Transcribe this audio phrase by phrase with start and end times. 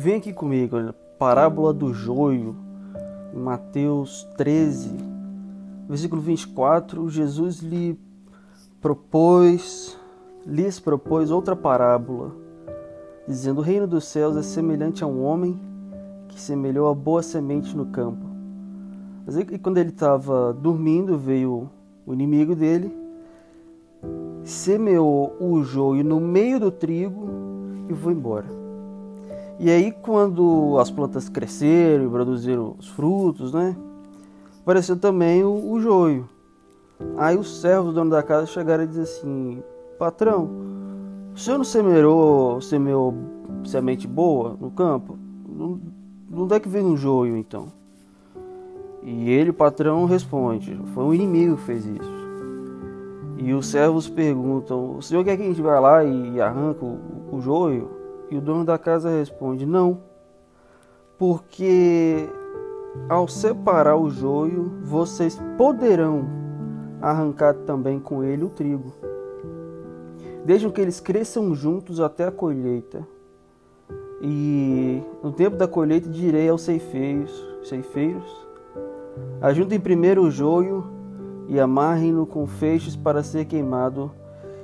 [0.00, 2.56] aí, vem aqui comigo, olha, parábola do joio,
[3.34, 4.90] Mateus 13,
[5.86, 7.98] versículo 24, Jesus lhe
[8.80, 9.96] propôs,
[10.46, 12.32] lhes propôs outra parábola,
[13.28, 15.60] dizendo: O reino dos céus é semelhante a um homem
[16.28, 18.30] que semelhou a boa semente no campo.
[19.52, 21.70] E quando ele estava dormindo, veio
[22.06, 22.92] o inimigo dele,
[24.42, 27.28] semeou o joio no meio do trigo
[27.88, 28.59] e foi embora.
[29.62, 33.76] E aí, quando as plantas cresceram e produziram os frutos, né?
[34.62, 36.26] Apareceu também o, o joio.
[37.18, 39.62] Aí os servos do dono da casa chegaram e disseram assim:
[39.98, 40.48] Patrão,
[41.34, 43.14] o senhor não semeou, semeou
[43.66, 45.18] semente boa no campo?
[46.32, 47.66] Onde é que veio um joio então?
[49.02, 52.20] E ele, o patrão, responde: Foi um inimigo que fez isso.
[53.36, 56.98] E os servos perguntam: O senhor quer que a gente vá lá e arranque o,
[57.30, 57.99] o joio?
[58.30, 59.98] E o dono da casa responde: Não,
[61.18, 62.28] porque
[63.08, 66.24] ao separar o joio, vocês poderão
[67.00, 68.92] arrancar também com ele o trigo.
[70.44, 73.06] Deixam que eles cresçam juntos até a colheita.
[74.22, 77.32] E no tempo da colheita direi aos ceifeiros,
[77.64, 78.50] ceifeiros
[79.40, 80.84] Ajuntem primeiro o joio
[81.48, 84.10] e amarrem-no com feixes para ser queimado,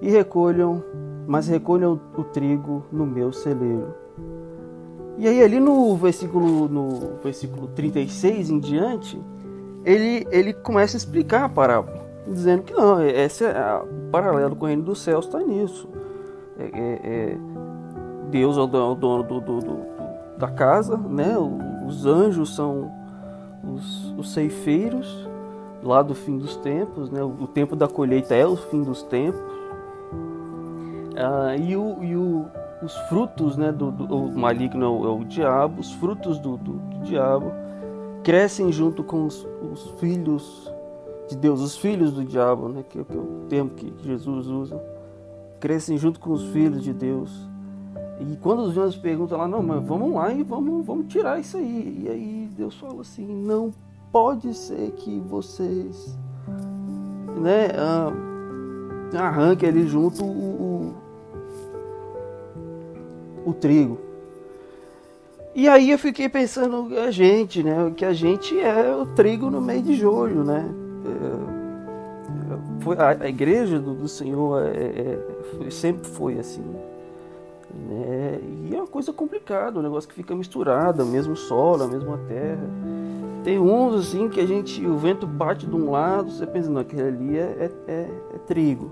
[0.00, 0.82] e recolham,
[1.28, 3.94] mas recolham o trigo no meu celeiro.
[5.18, 9.20] E aí ali no versículo no versículo 36 em diante,
[9.84, 14.64] ele ele começa a explicar a parábola, dizendo que não, esse é o paralelo com
[14.64, 15.86] o reino dos céus está nisso.
[16.58, 17.36] É, é, é,
[18.30, 19.78] Deus é o dono do, do, do,
[20.38, 21.36] da casa, né?
[21.86, 22.90] Os anjos são
[23.62, 25.28] os, os ceifeiros
[25.82, 27.22] lá do fim dos tempos, né?
[27.22, 29.40] o, tempo da colheita é o fim dos tempos,
[31.18, 32.46] ah, e, o, e o,
[32.82, 36.56] os frutos, né, do, do o maligno é o, é o, diabo, os frutos do,
[36.56, 37.52] do, do diabo
[38.22, 40.72] crescem junto com os, os, filhos
[41.28, 44.82] de Deus, os filhos do diabo, né, que, que é o termo que Jesus usa,
[45.58, 47.48] crescem junto com os filhos de Deus.
[48.20, 51.56] E quando os anjos perguntam lá, não, mas vamos lá e vamos, vamos tirar isso
[51.56, 52.04] aí.
[52.04, 53.72] E aí Deus fala assim, não
[54.10, 56.18] pode ser que vocês
[57.40, 58.12] né, ah,
[59.16, 60.67] arranquem ali junto o,
[63.48, 63.98] o, o, trigo.
[65.54, 67.92] E aí eu fiquei pensando a gente, né?
[67.96, 70.68] Que a gente é o trigo no meio de joio, né?
[71.06, 71.58] É,
[72.80, 75.18] foi, a, igreja do, Senhor é, é,
[75.56, 76.62] foi, sempre foi assim.
[77.88, 78.40] Né?
[78.68, 82.68] E é uma coisa complicada, um negócio que fica misturado, mesmo solo, a mesma terra.
[83.44, 86.80] Tem uns assim que a gente, o vento bate de um lado, você pensa, não,
[86.80, 87.42] aquele ali é,
[87.88, 88.90] é, é, é trigo.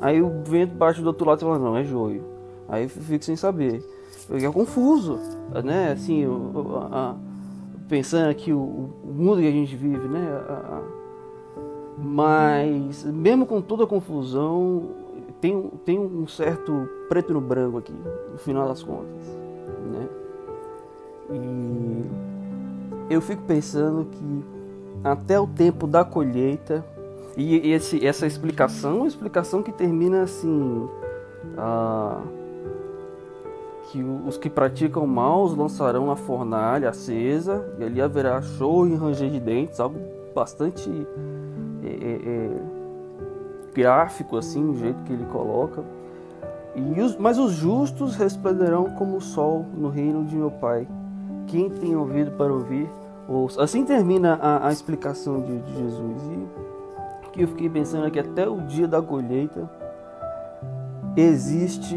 [0.00, 2.37] Aí o vento bate do outro lado, você fala, não, é joio.
[2.68, 3.82] Aí fica sem saber.
[4.30, 5.18] É confuso,
[5.64, 5.92] né?
[5.92, 7.14] Assim, a, a,
[7.88, 10.20] pensando aqui o, o, mundo que a gente vive, né?
[10.48, 10.82] A,
[11.96, 14.90] mas mesmo com toda a confusão,
[15.40, 17.94] tem, tem um certo preto no branco aqui,
[18.30, 19.26] no final das contas,
[19.90, 20.08] né?
[21.32, 22.04] E
[23.10, 24.44] eu fico pensando que
[25.02, 26.84] até o tempo da colheita
[27.36, 30.88] e esse, essa explicação, uma explicação que termina assim,
[31.56, 32.20] ah,
[33.90, 38.94] que os que praticam mal os lançarão na fornalha acesa e ali haverá show e
[38.94, 39.98] ranger de dentes, algo
[40.34, 40.90] bastante
[41.82, 42.50] é, é, é
[43.74, 45.82] gráfico assim, o jeito que ele coloca.
[46.74, 50.86] E os, mas os justos resplenderão como o sol no reino de meu Pai.
[51.46, 52.88] Quem tem ouvido para ouvir,
[53.26, 53.62] ouça.
[53.62, 56.22] Assim termina a, a explicação de, de Jesus.
[56.30, 56.68] E
[57.30, 59.68] que eu fiquei pensando que até o dia da colheita
[61.16, 61.96] existe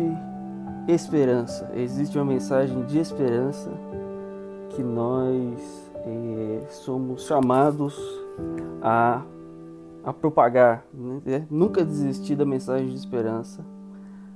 [0.87, 3.71] esperança, existe uma mensagem de esperança
[4.69, 7.97] que nós é, somos chamados
[8.81, 9.21] a
[10.03, 11.45] a propagar, né?
[11.49, 13.63] Nunca desistir da mensagem de esperança.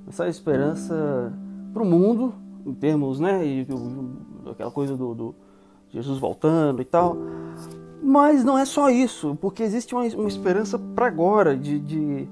[0.05, 1.33] Mensagem de esperança
[1.73, 2.33] para o mundo,
[2.65, 3.67] em termos, né, e,
[4.49, 5.35] aquela coisa do, do,
[5.89, 7.17] Jesus voltando e tal.
[8.01, 12.27] Mas não é só isso, porque existe uma, uma esperança para agora, de, de,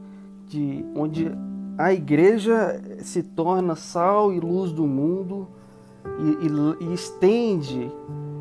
[0.47, 1.31] de onde
[1.77, 5.47] a igreja se torna sal e luz do mundo
[6.05, 7.91] e, e, e estende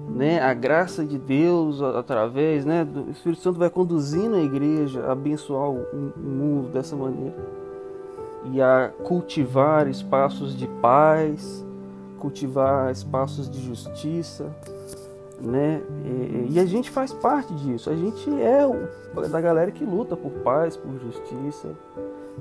[0.09, 5.13] né, a graça de Deus através, né, do Espírito Santo vai conduzindo a igreja a
[5.13, 7.35] abençoar o mundo dessa maneira
[8.45, 11.65] e a cultivar espaços de paz,
[12.19, 14.51] cultivar espaços de justiça,
[15.41, 15.81] né?
[16.05, 17.91] E, e a gente faz parte disso.
[17.91, 21.71] A gente é o, da galera que luta por paz, por justiça,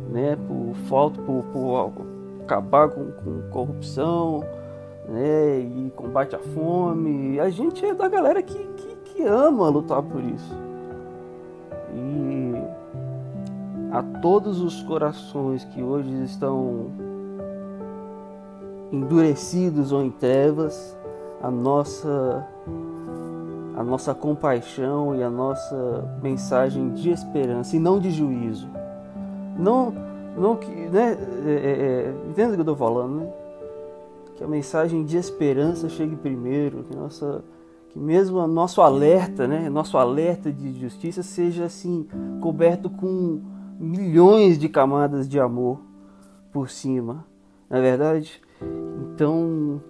[0.09, 0.37] né?
[0.47, 1.91] Por falta, por, por
[2.43, 4.43] acabar com, com corrupção,
[5.07, 7.39] né, e combate a fome.
[7.39, 10.55] A gente é da galera que, que, que ama lutar por isso.
[11.93, 12.53] E
[13.91, 16.87] a todos os corações que hoje estão
[18.91, 20.97] endurecidos ou em trevas,
[21.41, 22.47] a nossa
[23.75, 28.67] a nossa compaixão e a nossa mensagem de esperança e não de juízo.
[29.61, 29.93] Não,
[30.35, 31.17] não que, né?
[31.45, 33.33] É, é, é entenda o que eu estou falando, né?
[34.35, 37.43] Que a mensagem de esperança chegue primeiro, que nossa,
[37.89, 39.69] que mesmo nosso alerta, né?
[39.69, 42.07] Nosso alerta de justiça seja assim
[42.41, 43.39] coberto com
[43.79, 45.79] milhões de camadas de amor
[46.51, 47.25] por cima,
[47.69, 48.41] não é verdade?
[49.13, 49.81] Então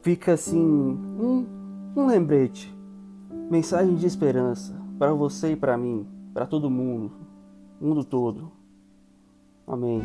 [0.00, 1.46] fica assim um,
[1.96, 2.74] um lembrete,
[3.50, 7.12] mensagem de esperança para você e para mim, para todo mundo,
[7.82, 8.52] mundo todo.
[9.66, 10.02] Amém.